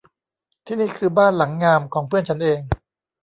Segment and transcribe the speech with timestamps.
[0.65, 2.59] ที่นี่คือบ้านหลังงามของเพื่อนฉันเอง